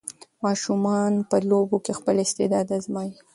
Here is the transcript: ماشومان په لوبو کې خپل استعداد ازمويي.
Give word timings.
ماشومان 0.43 1.11
په 1.29 1.37
لوبو 1.49 1.77
کې 1.85 1.91
خپل 1.99 2.15
استعداد 2.25 2.67
ازمويي. 2.77 3.13